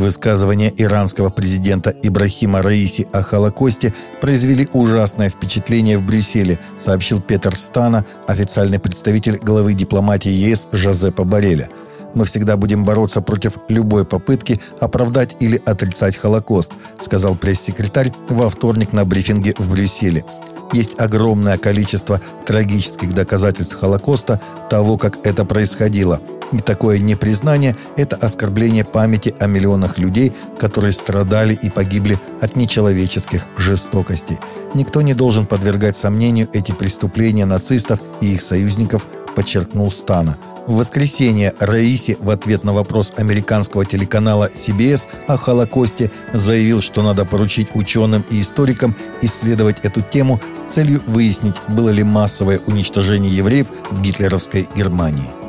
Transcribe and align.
Высказывания 0.00 0.72
иранского 0.78 1.28
президента 1.28 1.90
Ибрахима 1.90 2.62
Раиси 2.62 3.06
о 3.12 3.22
Холокосте 3.22 3.92
произвели 4.22 4.66
ужасное 4.72 5.28
впечатление 5.28 5.98
в 5.98 6.06
Брюсселе, 6.06 6.58
сообщил 6.78 7.20
Петр 7.20 7.54
Стана, 7.54 8.06
официальный 8.26 8.78
представитель 8.78 9.36
главы 9.36 9.74
дипломатии 9.74 10.30
ЕС 10.30 10.68
Жозепа 10.72 11.24
Бареля. 11.24 11.68
«Мы 12.14 12.24
всегда 12.24 12.56
будем 12.56 12.86
бороться 12.86 13.20
против 13.20 13.58
любой 13.68 14.06
попытки 14.06 14.58
оправдать 14.80 15.36
или 15.38 15.60
отрицать 15.66 16.16
Холокост», 16.16 16.72
сказал 16.98 17.36
пресс-секретарь 17.36 18.10
во 18.30 18.48
вторник 18.48 18.94
на 18.94 19.04
брифинге 19.04 19.54
в 19.58 19.70
Брюсселе. 19.70 20.24
Есть 20.72 20.98
огромное 21.00 21.58
количество 21.58 22.20
трагических 22.46 23.12
доказательств 23.12 23.78
Холокоста, 23.78 24.40
того, 24.68 24.96
как 24.96 25.26
это 25.26 25.44
происходило. 25.44 26.20
И 26.52 26.58
такое 26.58 26.98
непризнание– 26.98 27.76
это 27.96 28.16
оскорбление 28.16 28.84
памяти 28.84 29.34
о 29.38 29.46
миллионах 29.46 29.98
людей, 29.98 30.32
которые 30.58 30.92
страдали 30.92 31.54
и 31.54 31.70
погибли 31.70 32.18
от 32.40 32.56
нечеловеческих 32.56 33.42
жестокостей. 33.56 34.38
Никто 34.74 35.02
не 35.02 35.14
должен 35.14 35.46
подвергать 35.46 35.96
сомнению 35.96 36.48
эти 36.52 36.72
преступления 36.72 37.46
нацистов 37.46 38.00
и 38.20 38.34
их 38.34 38.42
союзников, 38.42 39.06
подчеркнул 39.34 39.90
Стана– 39.90 40.36
в 40.70 40.76
воскресенье 40.76 41.52
Раиси 41.58 42.16
в 42.20 42.30
ответ 42.30 42.62
на 42.62 42.72
вопрос 42.72 43.12
американского 43.16 43.84
телеканала 43.84 44.48
CBS 44.52 45.08
о 45.26 45.36
Холокосте 45.36 46.12
заявил, 46.32 46.80
что 46.80 47.02
надо 47.02 47.24
поручить 47.24 47.74
ученым 47.74 48.24
и 48.30 48.40
историкам 48.40 48.94
исследовать 49.20 49.80
эту 49.80 50.00
тему 50.00 50.40
с 50.54 50.60
целью 50.60 51.02
выяснить, 51.06 51.56
было 51.68 51.90
ли 51.90 52.04
массовое 52.04 52.60
уничтожение 52.66 53.34
евреев 53.34 53.66
в 53.90 54.00
гитлеровской 54.00 54.68
Германии. 54.76 55.39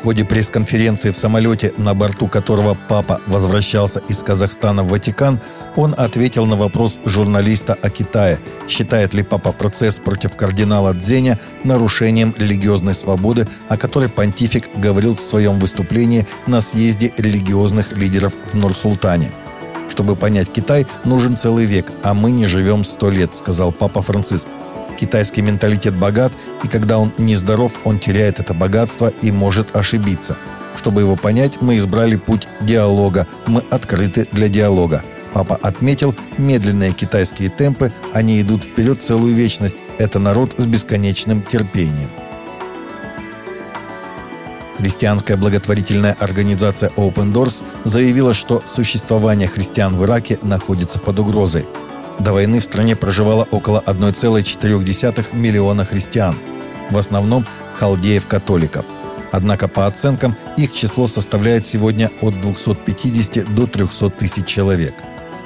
В 0.00 0.02
ходе 0.02 0.24
пресс-конференции 0.24 1.10
в 1.10 1.16
самолете, 1.16 1.74
на 1.76 1.94
борту 1.94 2.26
которого 2.26 2.74
папа 2.88 3.20
возвращался 3.26 4.00
из 4.08 4.22
Казахстана 4.22 4.82
в 4.82 4.88
Ватикан, 4.88 5.38
он 5.76 5.94
ответил 5.94 6.46
на 6.46 6.56
вопрос 6.56 6.98
журналиста 7.04 7.74
о 7.74 7.90
Китае, 7.90 8.38
считает 8.66 9.12
ли 9.12 9.22
папа 9.22 9.52
процесс 9.52 9.98
против 9.98 10.36
кардинала 10.36 10.94
Дзеня 10.94 11.38
нарушением 11.64 12.34
религиозной 12.38 12.94
свободы, 12.94 13.46
о 13.68 13.76
которой 13.76 14.08
понтифик 14.08 14.74
говорил 14.74 15.16
в 15.16 15.20
своем 15.20 15.58
выступлении 15.58 16.26
на 16.46 16.62
съезде 16.62 17.12
религиозных 17.18 17.92
лидеров 17.92 18.32
в 18.50 18.54
Нур-Султане. 18.54 19.30
«Чтобы 19.90 20.16
понять 20.16 20.50
Китай, 20.50 20.86
нужен 21.04 21.36
целый 21.36 21.66
век, 21.66 21.92
а 22.02 22.14
мы 22.14 22.30
не 22.30 22.46
живем 22.46 22.84
сто 22.84 23.10
лет», 23.10 23.36
сказал 23.36 23.70
папа 23.70 24.00
Франциск. 24.00 24.48
Китайский 25.00 25.40
менталитет 25.40 25.96
богат, 25.96 26.30
и 26.62 26.68
когда 26.68 26.98
он 26.98 27.14
нездоров, 27.16 27.72
он 27.84 27.98
теряет 27.98 28.38
это 28.38 28.52
богатство 28.52 29.10
и 29.22 29.32
может 29.32 29.74
ошибиться. 29.74 30.36
Чтобы 30.76 31.00
его 31.00 31.16
понять, 31.16 31.62
мы 31.62 31.78
избрали 31.78 32.16
путь 32.16 32.46
диалога. 32.60 33.26
Мы 33.46 33.62
открыты 33.70 34.28
для 34.30 34.48
диалога. 34.48 35.02
Папа 35.32 35.56
отметил, 35.62 36.14
медленные 36.36 36.92
китайские 36.92 37.48
темпы, 37.48 37.92
они 38.12 38.42
идут 38.42 38.64
вперед 38.64 39.02
целую 39.02 39.34
вечность. 39.34 39.78
Это 39.98 40.18
народ 40.18 40.54
с 40.58 40.66
бесконечным 40.66 41.42
терпением. 41.42 42.10
Христианская 44.76 45.36
благотворительная 45.36 46.14
организация 46.18 46.90
Open 46.96 47.32
Doors 47.32 47.62
заявила, 47.84 48.34
что 48.34 48.62
существование 48.66 49.48
христиан 49.48 49.96
в 49.96 50.04
Ираке 50.04 50.38
находится 50.42 50.98
под 50.98 51.18
угрозой– 51.20 51.66
до 52.20 52.32
войны 52.32 52.60
в 52.60 52.64
стране 52.64 52.96
проживало 52.96 53.48
около 53.50 53.82
1,4 53.86 55.26
миллиона 55.34 55.84
христиан, 55.84 56.36
в 56.90 56.98
основном 56.98 57.46
халдеев-католиков. 57.78 58.84
Однако, 59.32 59.68
по 59.68 59.86
оценкам, 59.86 60.36
их 60.56 60.72
число 60.72 61.06
составляет 61.06 61.64
сегодня 61.64 62.10
от 62.20 62.40
250 62.40 63.54
до 63.54 63.66
300 63.66 64.10
тысяч 64.10 64.46
человек. 64.46 64.94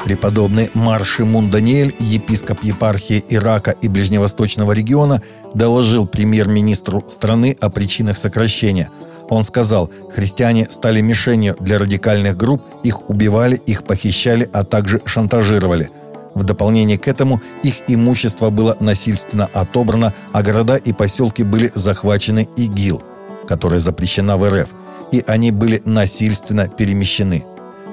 Преподобный 0.05 0.71
Мар 0.75 1.05
Шимун 1.05 1.51
Даниэль, 1.51 1.95
епископ 1.99 2.63
епархии 2.65 3.25
Ирака 3.29 3.71
и 3.71 3.89
Ближневосточного 3.89 4.73
региона, 4.73 5.23
доложил 5.55 6.07
премьер-министру 6.07 7.05
страны 7.09 7.57
о 7.61 7.71
причинах 7.71 8.19
сокращения. 8.19 8.91
Он 9.31 9.45
сказал, 9.45 9.91
христиане 10.15 10.69
стали 10.69 11.01
мишенью 11.01 11.57
для 11.61 11.79
радикальных 11.79 12.37
групп, 12.37 12.63
их 12.83 13.09
убивали, 13.09 13.57
их 13.57 13.85
похищали, 13.85 14.49
а 14.53 14.65
также 14.65 15.01
шантажировали– 15.07 15.91
в 16.35 16.43
дополнение 16.43 16.99
к 16.99 17.09
этому 17.09 17.41
их 17.63 17.77
имущество 17.89 18.51
было 18.51 18.77
насильственно 18.81 19.49
отобрано, 19.53 20.13
а 20.33 20.43
города 20.43 20.77
и 20.77 20.93
поселки 20.93 21.43
были 21.43 21.71
захвачены 21.75 22.49
ИГИЛ, 22.57 23.03
которая 23.47 23.81
запрещена 23.81 24.37
в 24.37 24.49
РФ, 24.49 24.69
и 25.13 25.23
они 25.27 25.51
были 25.51 25.81
насильственно 25.85 26.69
перемещены. 26.69 27.45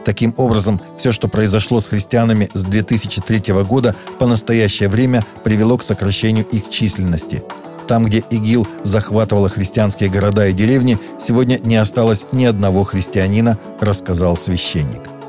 Таким 0.06 0.34
образом, 0.38 0.81
все, 0.97 1.12
что 1.12 1.28
произошло 1.28 1.79
с 1.79 1.88
христианами 1.88 2.50
с 2.53 2.63
2003 2.63 3.53
года 3.63 3.96
по 4.18 4.25
настоящее 4.25 4.90
время 4.90 5.23
привело 5.44 5.78
к 5.78 5.84
сокращению 5.84 6.46
их 6.46 6.69
численности. 6.69 7.44
Там, 7.88 8.06
где 8.06 8.23
ИГИЛ 8.29 8.68
захватывала 8.84 9.50
христианские 9.50 10.09
города 10.09 10.47
и 10.47 10.53
деревни, 10.53 10.97
сегодня 11.23 11.59
не 11.63 11.75
осталось 11.75 12.25
ни 12.31 12.46
одного 12.46 12.84
христианина, 12.84 13.59
рассказал 13.79 14.38
священник. 14.38 15.21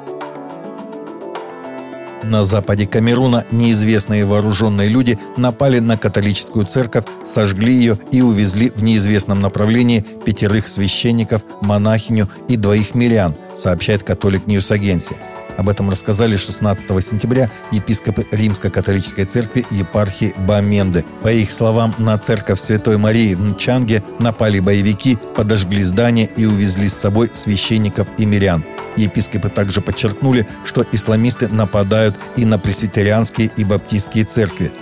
На 2.23 2.45
западе 2.45 2.87
Камеруна 2.87 3.45
неизвестные 3.51 4.25
вооруженные 4.25 4.89
люди 4.89 5.19
напали 5.37 5.81
на 5.81 5.99
католическую 5.99 6.67
церковь, 6.67 7.05
сожгли 7.27 7.75
ее 7.75 7.99
и 8.13 8.23
увезли 8.23 8.71
в 8.71 8.83
неизвестном 8.83 9.41
направлении 9.41 10.05
пятерых 10.25 10.69
священников, 10.69 11.43
монахиню 11.61 12.29
и 12.49 12.57
двоих 12.57 12.95
мирян, 12.95 13.35
сообщает 13.57 14.05
Catholic 14.05 14.47
News 14.47 14.71
Agency. 14.71 15.17
Об 15.57 15.69
этом 15.69 15.91
рассказали 15.91 16.37
16 16.37 16.89
сентября 17.05 17.51
епископы 17.73 18.25
Римско-католической 18.31 19.25
церкви 19.25 19.67
епархии 19.71 20.33
Баменды. 20.39 21.05
По 21.23 21.33
их 21.33 21.51
словам, 21.51 21.95
на 21.99 22.17
церковь 22.19 22.61
Святой 22.61 22.97
Марии 22.97 23.35
в 23.35 23.43
Нчанге 23.43 24.03
напали 24.19 24.61
боевики, 24.61 25.19
подожгли 25.37 25.83
здание 25.83 26.31
и 26.37 26.47
увезли 26.47 26.89
с 26.89 26.95
собой 26.95 27.31
священников 27.33 28.07
и 28.17 28.25
мирян. 28.25 28.65
Епископы 28.97 29.49
также 29.49 29.81
подчеркнули, 29.81 30.47
что 30.65 30.85
исламисты 30.93 31.49
нападают 31.49 32.17
и 32.37 32.45
на 32.45 32.59
пресвитерианские 32.59 33.51
и 33.57 33.65
баптистские 33.65 34.25
церкви. 34.25 34.73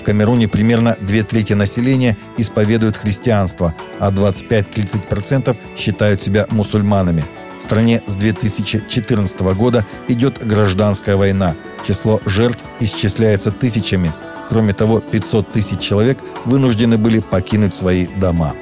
В 0.00 0.04
Камеруне 0.04 0.48
примерно 0.48 0.96
две 1.00 1.22
трети 1.22 1.54
населения 1.54 2.16
исповедуют 2.36 2.96
христианство, 2.96 3.74
а 3.98 4.10
25-30% 4.10 5.56
считают 5.78 6.22
себя 6.22 6.46
мусульманами. 6.50 7.24
В 7.58 7.62
стране 7.64 8.02
с 8.06 8.14
2014 8.14 9.40
года 9.56 9.86
идет 10.08 10.46
гражданская 10.46 11.16
война. 11.16 11.56
Число 11.86 12.20
жертв 12.26 12.64
исчисляется 12.80 13.50
тысячами. 13.50 14.12
Кроме 14.50 14.74
того, 14.74 15.00
500 15.00 15.52
тысяч 15.52 15.78
человек 15.78 16.18
вынуждены 16.44 16.98
были 16.98 17.20
покинуть 17.20 17.74
свои 17.74 18.06
дома. 18.06 18.52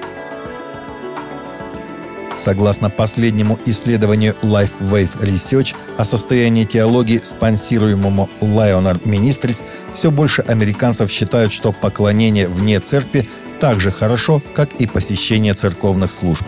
Согласно 2.43 2.91
последнему 2.91 3.57
исследованию 3.67 4.35
Life 4.43 4.73
Wave 4.81 5.17
Research 5.21 5.77
о 5.97 6.03
состоянии 6.03 6.65
теологии, 6.65 7.21
спонсируемому 7.23 8.29
Lionel 8.41 9.01
Ministries, 9.05 9.63
все 9.95 10.11
больше 10.11 10.43
американцев 10.43 11.09
считают, 11.09 11.53
что 11.53 11.71
поклонение 11.71 12.49
вне 12.49 12.81
церкви 12.81 13.29
так 13.61 13.79
же 13.79 13.93
хорошо, 13.93 14.43
как 14.55 14.73
и 14.73 14.89
посещение 14.89 15.55
церковных 15.55 16.11
служб. 16.11 16.45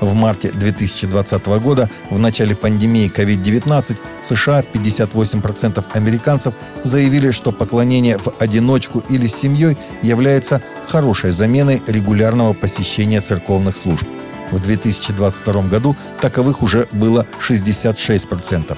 В 0.00 0.14
марте 0.14 0.50
2020 0.50 1.46
года, 1.62 1.90
в 2.08 2.18
начале 2.18 2.56
пандемии 2.56 3.12
COVID-19, 3.14 3.98
в 4.22 4.26
США 4.26 4.64
58% 4.72 5.84
американцев 5.92 6.54
заявили, 6.84 7.32
что 7.32 7.52
поклонение 7.52 8.16
в 8.16 8.32
одиночку 8.38 9.04
или 9.10 9.26
с 9.26 9.36
семьей 9.36 9.76
является 10.00 10.62
хорошей 10.88 11.32
заменой 11.32 11.82
регулярного 11.86 12.54
посещения 12.54 13.20
церковных 13.20 13.76
служб. 13.76 14.08
В 14.50 14.60
2022 14.60 15.62
году 15.62 15.96
таковых 16.20 16.62
уже 16.62 16.88
было 16.92 17.26
66%. 17.40 18.76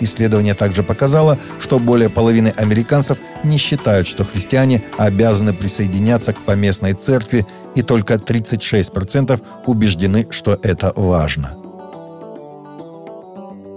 Исследование 0.00 0.54
также 0.54 0.82
показало, 0.82 1.38
что 1.60 1.78
более 1.78 2.08
половины 2.08 2.52
американцев 2.56 3.18
не 3.42 3.58
считают, 3.58 4.06
что 4.06 4.24
христиане 4.24 4.84
обязаны 4.96 5.52
присоединяться 5.52 6.32
к 6.32 6.40
поместной 6.40 6.94
церкви, 6.94 7.46
и 7.74 7.82
только 7.82 8.14
36% 8.14 9.40
убеждены, 9.66 10.26
что 10.30 10.58
это 10.62 10.92
важно. 10.96 11.67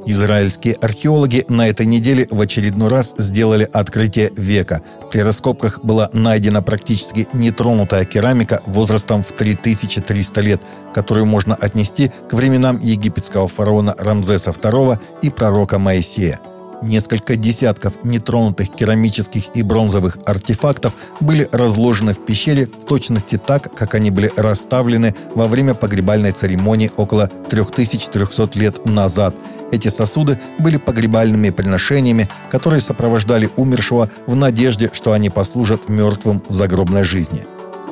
Израильские 0.05 0.75
археологи 0.75 1.45
на 1.47 1.67
этой 1.67 1.85
неделе 1.85 2.27
в 2.29 2.41
очередной 2.41 2.89
раз 2.89 3.13
сделали 3.17 3.67
открытие 3.71 4.31
века. 4.35 4.81
При 5.11 5.19
раскопках 5.19 5.83
была 5.83 6.09
найдена 6.13 6.61
практически 6.61 7.27
нетронутая 7.33 8.05
керамика 8.05 8.61
возрастом 8.65 9.23
в 9.23 9.31
3300 9.31 10.41
лет, 10.41 10.61
которую 10.93 11.25
можно 11.25 11.55
отнести 11.55 12.11
к 12.29 12.33
временам 12.33 12.79
египетского 12.81 13.47
фараона 13.47 13.95
Рамзеса 13.97 14.51
II 14.51 14.99
и 15.21 15.29
пророка 15.29 15.77
Моисея. 15.77 16.39
Несколько 16.81 17.35
десятков 17.35 17.93
нетронутых 18.03 18.69
керамических 18.73 19.55
и 19.55 19.61
бронзовых 19.61 20.17
артефактов 20.25 20.93
были 21.19 21.47
разложены 21.51 22.13
в 22.13 22.25
пещере 22.25 22.65
в 22.65 22.85
точности 22.85 23.37
так, 23.37 23.73
как 23.75 23.93
они 23.93 24.09
были 24.09 24.31
расставлены 24.35 25.13
во 25.35 25.47
время 25.47 25.75
погребальной 25.75 26.31
церемонии 26.31 26.91
около 26.97 27.27
3300 27.27 28.57
лет 28.57 28.85
назад. 28.85 29.35
Эти 29.71 29.89
сосуды 29.89 30.39
были 30.57 30.77
погребальными 30.77 31.51
приношениями, 31.51 32.27
которые 32.49 32.81
сопровождали 32.81 33.49
умершего 33.57 34.09
в 34.25 34.35
надежде, 34.35 34.89
что 34.91 35.13
они 35.13 35.29
послужат 35.29 35.87
мертвым 35.87 36.43
в 36.49 36.53
загробной 36.53 37.03
жизни. 37.03 37.45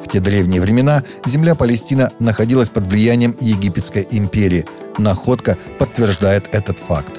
В 0.03 0.12
те 0.12 0.19
древние 0.19 0.62
времена 0.62 1.03
земля 1.25 1.53
Палестина 1.53 2.12
находилась 2.18 2.69
под 2.69 2.85
влиянием 2.85 3.35
Египетской 3.39 4.07
империи. 4.09 4.65
Находка 4.97 5.57
подтверждает 5.77 6.47
этот 6.51 6.80
факт. 6.80 7.19